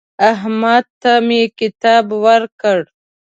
احمد 0.33 0.85
ته 1.01 1.13
مې 1.27 1.41
کتاب 1.59 2.05
ورکړ. 2.25 2.79